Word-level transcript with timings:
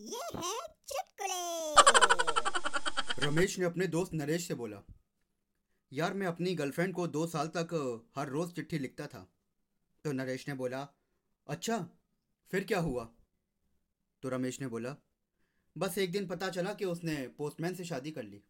ये 0.00 0.20
है 0.36 0.52
चुटकुले। 0.88 1.40
रमेश 3.26 3.58
ने 3.58 3.64
अपने 3.64 3.86
दोस्त 3.86 4.12
नरेश 4.14 4.46
से 4.48 4.54
बोला, 4.54 4.76
यार, 5.92 6.14
मैं 6.14 6.26
अपनी 6.26 6.54
गर्लफ्रेंड 6.54 6.94
को 6.94 7.06
दो 7.06 7.26
साल 7.26 7.48
तक 7.56 7.74
हर 8.16 8.28
रोज 8.28 8.52
चिट्ठी 8.52 8.78
लिखता 8.78 9.06
था। 9.06 9.20
तो 10.04 10.12
नरेश 10.12 10.48
ने 10.48 10.54
बोला 10.54 10.80
अच्छा 11.46 11.78
फिर 12.52 12.64
क्या 12.64 12.78
हुआ? 12.80 13.04
तो 14.22 14.28
रमेश 14.28 14.60
ने 14.60 14.66
बोला, 14.66 14.94
बस 15.76 15.98
एक 15.98 16.12
दिन 16.12 16.26
पता 16.26 16.48
चला 16.48 16.72
कि 16.74 16.84
उसने 16.84 17.16
पोस्टमैन 17.28 17.74
से 17.74 17.84
शादी 17.84 18.10
कर 18.10 18.22
ली। 18.22 18.42